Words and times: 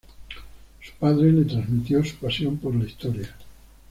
Su 0.81 0.93
padre 0.93 1.31
le 1.31 1.45
transmitió 1.45 2.03
su 2.03 2.15
pasión 2.15 2.57
por 2.57 2.73
la 2.73 2.85
Historia. 2.85 3.35